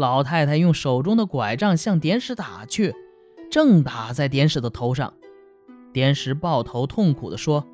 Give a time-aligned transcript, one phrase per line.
[0.00, 2.94] 老太太用手中的拐杖向典史打去，
[3.50, 5.12] 正打在典史的头上。
[5.92, 7.66] 典史抱头痛苦地说：“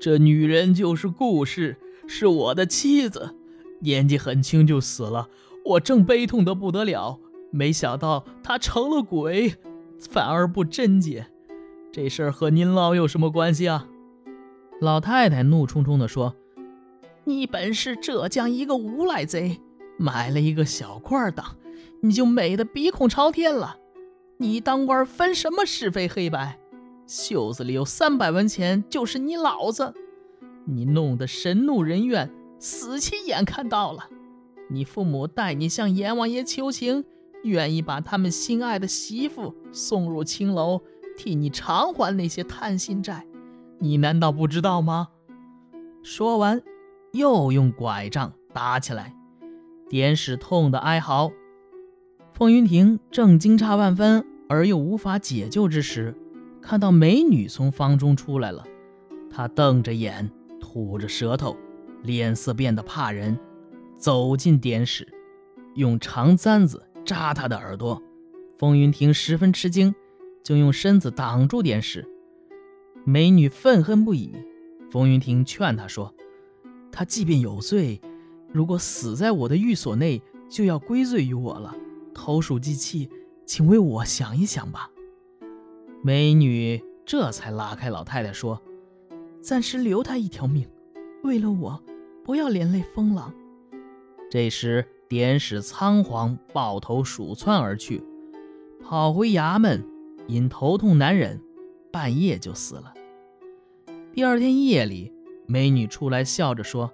[0.00, 1.76] 这女人就是顾氏，
[2.06, 3.34] 是我的妻子，
[3.80, 5.28] 年纪很轻就死了，
[5.64, 7.18] 我正悲痛得不得了。
[7.50, 9.56] 没想到她成了鬼，
[9.98, 11.26] 反而不贞洁。
[11.90, 13.88] 这事儿和您老有什么关系啊？”
[14.80, 16.36] 老太太怒冲冲地说
[17.26, 19.60] ：“你本是浙江一个无赖贼。”
[20.00, 21.44] 买了一个小官当，
[22.00, 23.76] 你就美得鼻孔朝天了。
[24.38, 26.58] 你当官分什么是非黑白？
[27.06, 29.92] 袖子里有三百文钱就是你老子。
[30.64, 34.08] 你弄得神怒人怨，死期眼看到了。
[34.70, 37.04] 你父母带你向阎王爷求情，
[37.42, 40.80] 愿意把他们心爱的媳妇送入青楼，
[41.14, 43.26] 替你偿还那些贪心债。
[43.78, 45.08] 你难道不知道吗？
[46.02, 46.62] 说完，
[47.12, 49.14] 又用拐杖打起来。
[49.90, 51.32] 典史痛得哀嚎，
[52.32, 56.14] 风云亭正惊诧万分而又无法解救之时，
[56.62, 58.64] 看到美女从房中出来了。
[59.28, 61.56] 他瞪着眼，吐着舌头，
[62.04, 63.36] 脸色变得怕人，
[63.96, 65.12] 走进典史，
[65.74, 68.00] 用长簪子扎他的耳朵。
[68.58, 69.92] 风云亭十分吃惊，
[70.44, 72.06] 就用身子挡住典史。
[73.02, 74.36] 美女愤恨不已，
[74.92, 76.14] 风云亭劝她说
[76.92, 78.00] ：“她即便有罪。”
[78.52, 81.74] 如果死在我的寓所内，就要归罪于我了。
[82.12, 83.08] 投鼠忌器，
[83.46, 84.90] 请为我想一想吧。
[86.02, 88.60] 美女这才拉开老太太说
[89.40, 90.68] ：“暂时留他一条命，
[91.22, 91.80] 为了我，
[92.24, 93.32] 不要连累风狼。”
[94.28, 98.02] 这时，典史仓皇抱头鼠窜而去，
[98.82, 99.84] 跑回衙门，
[100.26, 101.40] 因头痛难忍，
[101.92, 102.92] 半夜就死了。
[104.12, 105.12] 第二天夜里，
[105.46, 106.92] 美女出来笑着说。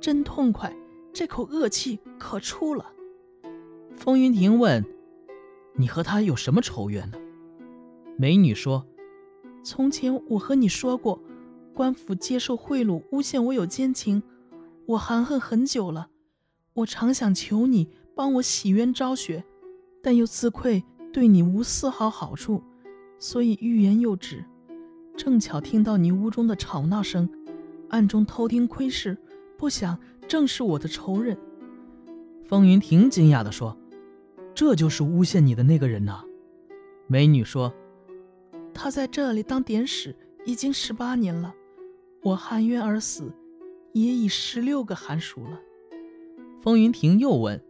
[0.00, 0.74] 真痛快，
[1.12, 2.92] 这口恶气可出了。
[3.94, 4.84] 风云亭问
[5.76, 7.18] ：“你和他有什么仇怨呢？”
[8.16, 8.86] 美女说
[9.64, 11.20] ：“从前我和你说过，
[11.74, 14.22] 官府接受贿赂，诬陷我有奸情，
[14.86, 16.08] 我含恨很久了。
[16.74, 19.44] 我常想求你帮我洗冤昭雪，
[20.00, 22.62] 但又自愧对你无丝毫好处，
[23.18, 24.44] 所以欲言又止。
[25.16, 27.28] 正巧听到你屋中的吵闹声，
[27.88, 29.18] 暗中偷听窥视。”
[29.58, 29.98] 不想
[30.28, 31.36] 正是我的仇人。
[32.46, 33.76] 风云亭惊讶地说
[34.54, 36.22] ：“这就是诬陷你的那个人呐？”
[37.08, 37.74] 美女说
[38.72, 40.14] ：“他在这里当典史
[40.46, 41.52] 已经十八年了，
[42.22, 43.32] 我含冤而死，
[43.92, 45.60] 也已十六个寒暑了。”
[46.62, 47.60] 风云亭又问：“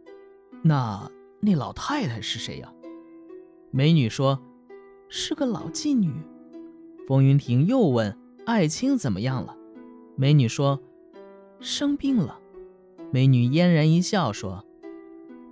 [0.62, 1.10] 那
[1.40, 2.70] 那老太太是谁呀？”
[3.72, 4.38] 美女说
[5.08, 6.12] ：“是个老妓女。”
[7.08, 9.56] 风云亭又问：“爱卿怎么样了？”
[10.14, 10.78] 美女说。
[11.60, 12.38] 生病了，
[13.10, 14.64] 美女嫣然一笑说：“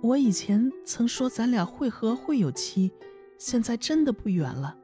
[0.01, 2.89] 我以前曾说咱俩会合会有期，
[3.37, 4.75] 现在真的不远了。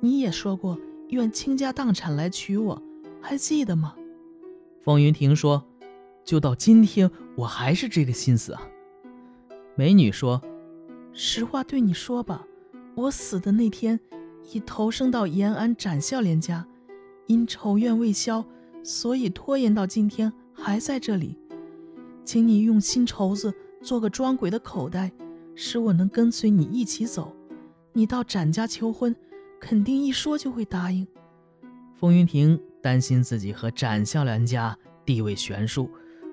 [0.00, 0.78] 你也说过
[1.10, 2.82] 愿倾家荡产来娶我，
[3.20, 3.94] 还记得吗？”
[4.82, 5.62] 风云亭说
[6.24, 8.62] ：“就到今天，我还是这个心思啊。”
[9.76, 10.40] 美女说
[11.12, 12.46] ：“实话对你说吧，
[12.94, 14.00] 我死的那天，
[14.54, 16.66] 已投生到延安展孝廉家，
[17.26, 18.42] 因仇怨未消，
[18.82, 21.38] 所以拖延到今天。”还在这里，
[22.24, 25.12] 请你用新绸子做个装鬼的口袋，
[25.54, 27.32] 使我能跟随你一起走。
[27.92, 29.14] 你到展家求婚，
[29.60, 31.06] 肯定一说就会答应。
[31.94, 35.88] 风云亭担心自己和展孝良家地位悬殊，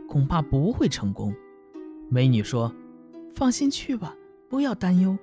[0.08, 1.34] 恐怕不会成功。
[2.10, 2.74] 美女说
[3.34, 4.16] ：“放心去吧，
[4.50, 5.18] 不要担忧。”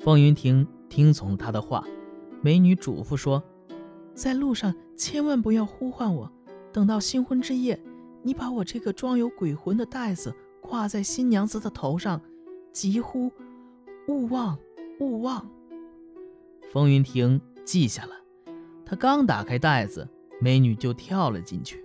[0.00, 1.84] 风云亭听从她的话。
[2.40, 3.42] 美女嘱咐说
[4.12, 6.30] ：“在路上千万不要呼唤我，
[6.72, 7.80] 等到新婚之夜。”
[8.26, 12.18] 你把我这个装有鬼魂的袋子挂在新娘子的头上，
[12.72, 13.30] 急呼
[14.08, 14.58] “勿忘，
[14.98, 15.46] 勿忘”。
[16.72, 18.12] 风云亭记下了。
[18.86, 20.08] 他刚打开袋子，
[20.40, 21.84] 美女就跳了进去。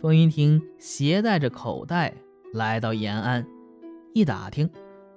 [0.00, 2.14] 风云亭携带着口袋
[2.54, 3.46] 来到延安，
[4.14, 4.70] 一打听，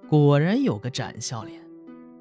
[0.10, 1.62] 果然有个展笑脸。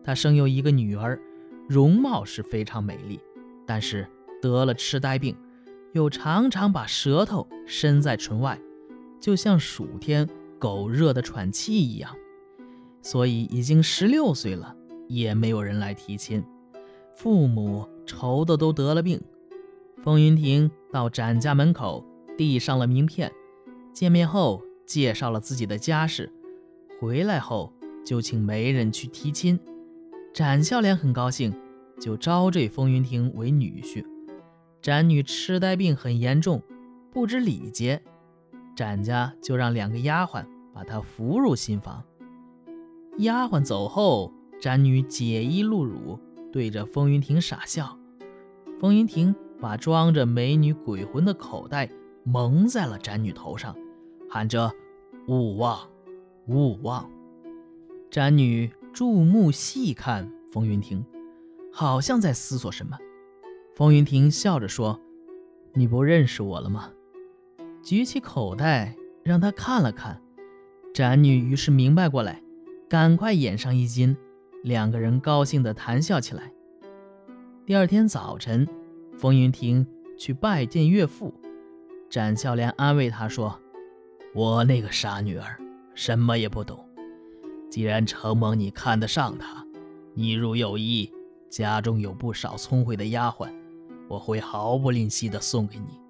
[0.04, 1.20] 他生有一个女儿，
[1.68, 3.18] 容貌是非常美丽，
[3.66, 4.06] 但是
[4.40, 5.36] 得了痴呆病。
[5.92, 8.60] 又常常把舌头伸在唇外，
[9.20, 10.28] 就像暑天
[10.58, 12.14] 狗热的喘气一样，
[13.02, 14.76] 所以已经十六岁了，
[15.08, 16.42] 也没有人来提亲。
[17.16, 19.20] 父母愁的都得了病。
[20.02, 22.04] 风云亭到展家门口
[22.38, 23.30] 递上了名片，
[23.92, 26.32] 见面后介绍了自己的家世，
[26.98, 27.72] 回来后
[28.04, 29.58] 就请媒人去提亲。
[30.32, 31.52] 展孝廉很高兴，
[32.00, 34.02] 就招赘风云亭为女婿。
[34.82, 36.62] 展女痴呆病很严重，
[37.10, 38.02] 不知礼节，
[38.74, 42.02] 展家就让两个丫鬟把她扶入新房。
[43.18, 46.18] 丫鬟走后，展女解衣露乳，
[46.50, 47.94] 对着风云亭傻笑。
[48.78, 51.90] 风云亭把装着美女鬼魂的口袋
[52.24, 53.76] 蒙在了展女头上，
[54.30, 54.72] 喊着
[55.28, 55.78] ：“勿忘，
[56.46, 57.10] 勿忘。”
[58.10, 61.04] 展女注目细看风云亭，
[61.70, 62.96] 好像在思索什么。
[63.80, 65.00] 风云亭笑着说
[65.72, 66.90] ：“你不认识我了吗？”
[67.82, 68.94] 举起口袋
[69.24, 70.20] 让他看了看。
[70.92, 72.42] 展女于是明白过来，
[72.90, 74.14] 赶快掩上衣襟，
[74.62, 76.52] 两个人高兴地谈笑起来。
[77.64, 78.68] 第二天早晨，
[79.16, 79.86] 风云亭
[80.18, 81.32] 去拜见岳父，
[82.10, 83.58] 展孝莲安慰他说
[84.36, 85.58] ：“我那个傻女儿，
[85.94, 86.86] 什么也不懂。
[87.70, 89.64] 既然承蒙你看得上她，
[90.12, 91.10] 你如有意，
[91.48, 93.50] 家中有不少聪慧的丫鬟，
[94.10, 96.00] 我会毫不吝惜地送给你。”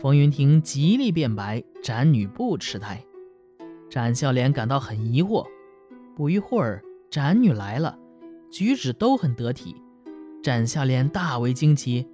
[0.00, 3.04] 风云亭极力辩白，展女不吃态。
[3.90, 5.46] 展笑莲感到很疑惑。
[6.16, 7.98] 不一会儿，展女来了，
[8.50, 9.76] 举止都很得体。
[10.42, 12.06] 展笑莲大为惊奇，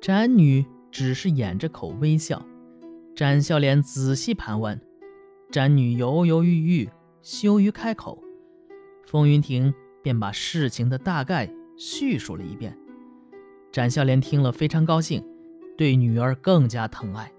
[0.00, 2.44] 展女只是掩着口微笑。
[3.14, 4.80] 展笑莲仔细盘问，
[5.50, 6.88] 展女犹犹豫豫，
[7.22, 8.22] 羞于开口。
[9.06, 12.78] 风云亭便把事情的大概叙述了一遍。
[13.72, 15.24] 展孝莲听了非常高兴，
[15.76, 17.32] 对女儿更加疼爱。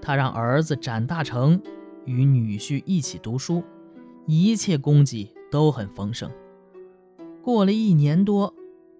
[0.00, 1.60] 他让儿子展大成。
[2.04, 3.62] 与女婿一起读书，
[4.24, 6.30] 一切供给都很丰盛。
[7.42, 8.54] 过了一年多，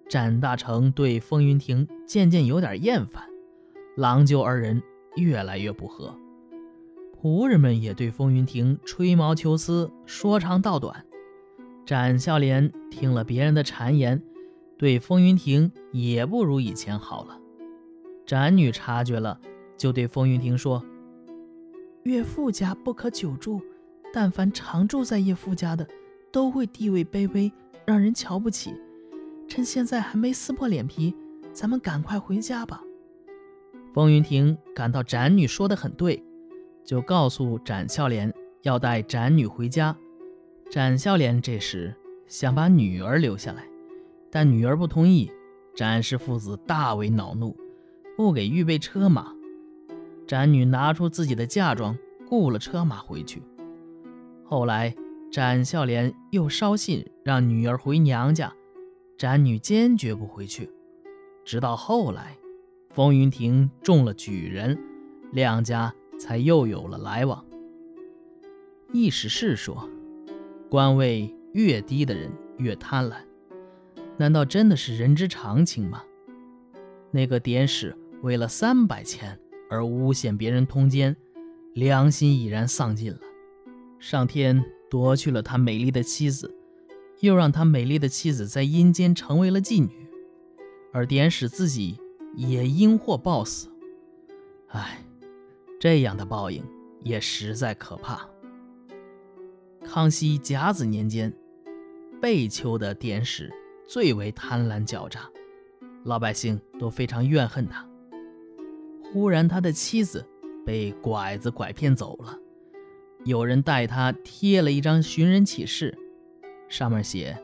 [0.07, 3.23] 展大成对风云亭渐渐有点厌烦，
[3.95, 4.79] 郎舅二人
[5.15, 6.15] 越来越不和，
[7.19, 11.03] 仆人们也对风云亭吹毛求疵、说长道短。
[11.87, 14.21] 展孝莲听了别人的谗言，
[14.79, 17.37] 对风云亭也不如以前好了。
[18.25, 19.37] 展女察觉了，
[19.75, 20.81] 就对风云亭说。
[22.03, 23.61] 岳父家不可久住，
[24.13, 25.85] 但凡常住在岳父家的，
[26.31, 27.51] 都会地位卑微，
[27.85, 28.73] 让人瞧不起。
[29.49, 31.13] 趁现在还没撕破脸皮，
[31.51, 32.81] 咱们赶快回家吧。
[33.93, 36.23] 风云亭感到展女说的很对，
[36.85, 39.93] 就告诉展孝莲要带展女回家。
[40.71, 41.93] 展孝莲这时
[42.27, 43.65] 想把女儿留下来，
[44.31, 45.31] 但女儿不同意。
[45.75, 47.55] 展氏父子大为恼怒，
[48.17, 49.33] 不给预备车马。
[50.27, 51.97] 展女拿出自己的嫁妆，
[52.27, 53.41] 雇了车马回去。
[54.43, 54.93] 后来，
[55.31, 58.51] 展孝莲又捎信让女儿回娘家，
[59.17, 60.69] 展女坚决不回去。
[61.45, 62.37] 直到后来，
[62.89, 64.77] 风云亭中了举人，
[65.31, 67.45] 两家才又有了来往。
[68.91, 69.87] 意思是说，
[70.69, 73.13] 官位越低的人越贪婪，
[74.19, 76.03] 难道真的是人之常情吗？
[77.09, 79.39] 那个典史为了三百钱。
[79.71, 81.15] 而诬陷别人通奸，
[81.75, 83.19] 良心已然丧尽了。
[83.99, 86.51] 上天夺去了他美丽的妻子，
[87.19, 90.09] 又让他美丽的妻子在阴间成为了妓女，
[90.91, 91.99] 而典史自己
[92.33, 93.69] 也因祸暴死。
[94.69, 95.05] 唉，
[95.79, 96.63] 这样的报应
[97.03, 98.27] 也实在可怕。
[99.85, 101.31] 康熙甲子年间，
[102.19, 103.53] 贝丘的典史
[103.89, 105.21] 最为贪婪狡诈，
[106.03, 107.83] 老百姓都非常怨恨他。
[109.01, 110.23] 忽然，他的妻子
[110.63, 112.37] 被拐子拐骗走了。
[113.25, 115.97] 有人代他贴了一张寻人启事，
[116.67, 117.35] 上面写：“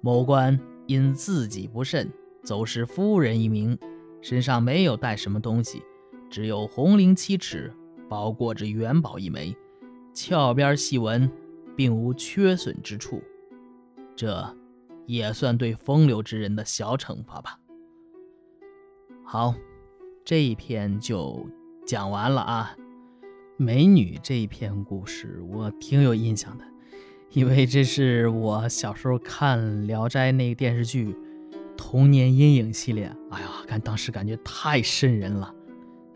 [0.00, 2.08] 某官因自己不慎，
[2.44, 3.76] 走失夫人一名，
[4.22, 5.82] 身上没有带什么东西，
[6.30, 7.74] 只有红绫七尺，
[8.08, 9.52] 包裹着元宝一枚，
[10.12, 11.28] 翘边细纹，
[11.74, 13.20] 并无缺损之处。
[14.14, 14.56] 这
[15.06, 17.58] 也算对风流之人的小惩罚吧。”
[19.24, 19.54] 好。
[20.26, 21.46] 这一篇就
[21.86, 22.74] 讲完了啊，
[23.58, 26.64] 美女这一篇故事我挺有印象的，
[27.32, 31.14] 因为这是我小时候看《聊斋》那个电视剧
[31.76, 33.14] 童年阴影系列。
[33.30, 35.54] 哎呀，看当时感觉太瘆人了。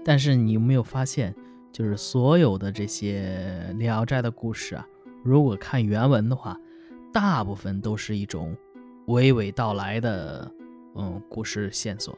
[0.03, 1.37] 但是你有没有发现，
[1.71, 4.87] 就是所有的这些《聊斋》的故事啊，
[5.23, 6.59] 如果看原文的话，
[7.13, 8.57] 大部分都是一种
[9.09, 10.51] 娓娓道来的
[10.95, 12.17] 嗯故事线索。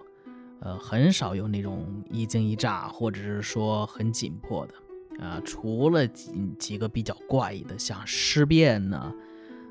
[0.61, 9.14] 呃，很少有那种一惊一乍，或者是说很紧迫的，啊，除了几几个比较怪异的，像尸变呢，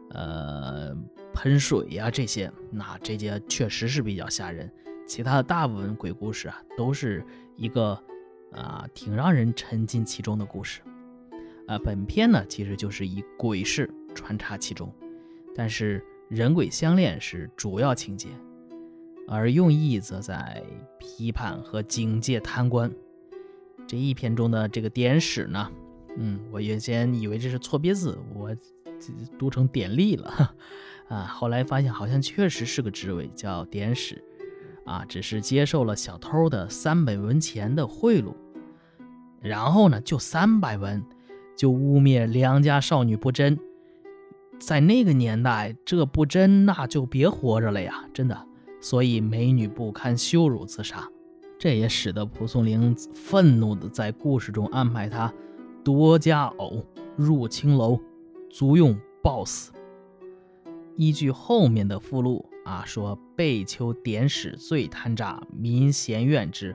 [0.09, 0.95] 呃，
[1.31, 4.67] 喷水呀这些，那这些确实是比较吓人。
[5.05, 7.23] 其他的大部分鬼故事啊，都是
[7.55, 8.01] 一个
[8.53, 10.81] 啊挺让人沉浸其中的故事。
[11.67, 14.91] 啊，本片呢其实就是以鬼事穿插其中，
[15.53, 18.29] 但是人鬼相恋是主要情节。
[19.27, 20.63] 而用意则在
[20.97, 22.91] 批判和警戒贪官。
[23.87, 25.71] 这一篇中的这个典史呢，
[26.17, 28.49] 嗯，我原先以为这是错别字，我
[29.37, 30.55] 读成典吏了，
[31.09, 34.23] 啊，后来发现好像确实是个职位，叫典史，
[34.83, 38.33] 啊，只是接受了小偷的三百文钱的贿赂，
[39.41, 41.05] 然后呢，就三百文，
[41.55, 43.59] 就污蔑良家少女不贞，
[44.59, 48.47] 在那个年代，这不真那就别活着了呀，真的，
[48.81, 51.07] 所以美女不堪羞辱自杀，
[51.57, 55.33] 这也使得蒲松龄愤怒的在故事中安排他
[55.83, 56.85] 夺家偶。
[57.15, 57.99] 入青楼，
[58.49, 59.73] 足用暴死。
[60.95, 66.73] 依据后面的附录啊，说被丘典史最贪诈，民嫌怨之。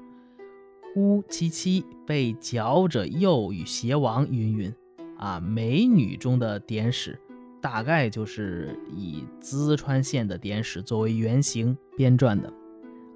[0.93, 4.75] 呼其妻被嚼者诱与邪王，云云。
[5.17, 7.19] 啊，美女中的典史，
[7.65, 12.53] 大概就是以淄川县的典史作为原型编撰的。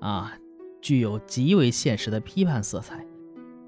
[0.00, 0.32] 啊，
[0.80, 3.04] 具有极为现实的批判色彩。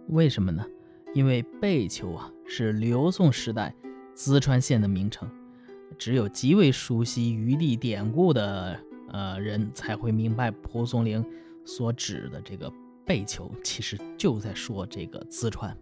[0.08, 0.64] 为什么呢？
[1.12, 3.74] 因为贝丘啊是刘宋时代
[4.16, 5.28] 淄川县的名称，
[5.98, 11.22] 只有极为熟悉余地典故的呃人才会明白蒲松龄
[11.62, 12.72] 所指的这个
[13.04, 15.76] 贝丘，其实就在说这个淄川。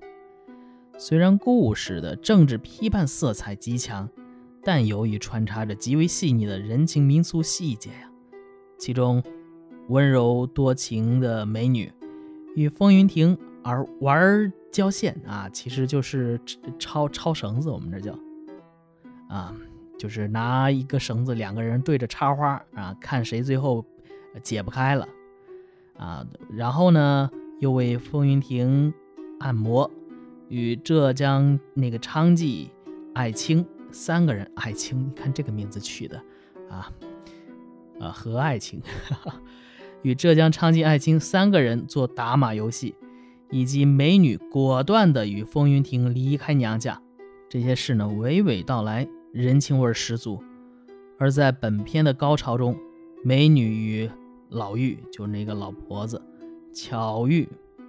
[0.98, 4.08] 虽然故事的政治批判色彩极强，
[4.68, 8.10] 但由于穿插着极为细腻的人情民俗细节呀，
[8.76, 9.22] 其中
[9.88, 11.90] 温柔多情的美女
[12.54, 14.52] 与风云亭而玩。
[14.70, 16.38] 交线啊，其实就是
[16.78, 18.12] 抄抄绳子，我们这叫
[19.30, 19.56] 啊，
[19.98, 23.82] 就是拿一个绳子，两个人对着插花啊，看谁最后
[24.42, 25.08] 解不开了
[25.96, 26.26] 啊。
[26.50, 28.92] 然后呢，又为风云亭
[29.40, 29.90] 按摩，
[30.50, 32.68] 与浙江那个娼妓
[33.14, 36.22] 爱卿三个人，爱青，你看这个名字取的
[36.68, 36.92] 啊
[38.00, 38.82] 啊，和爱卿，
[40.02, 42.94] 与浙江昌妓爱卿三个人做打马游戏。
[43.50, 47.00] 以及美女果断地与风云亭离开娘家，
[47.48, 50.38] 这些事呢娓娓道来，人情味十足。
[51.18, 52.78] 而在本片的高潮中，
[53.24, 54.10] 美女与
[54.50, 56.20] 老妪，就那个老婆子，
[56.74, 57.48] 巧遇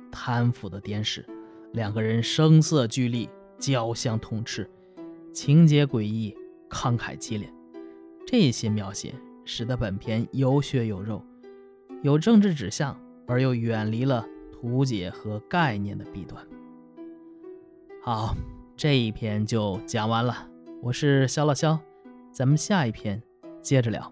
[0.10, 1.26] 贪腐的典史，
[1.74, 3.28] 两个人声色俱厉，
[3.58, 4.66] 交相痛斥，
[5.42, 6.36] 情节诡异，
[6.70, 7.50] 慷慨激烈。
[8.28, 9.16] 这些描写
[9.46, 11.24] 使得本片有血有肉，
[12.04, 14.28] 有政治指向，而又远离了。
[14.52, 16.46] 图解和概念的弊端。
[18.04, 18.36] 好，
[18.76, 20.46] 这一篇就讲完了。
[20.82, 21.80] 我是肖老肖，
[22.34, 23.24] 咱们下一篇
[23.62, 24.12] 接着聊。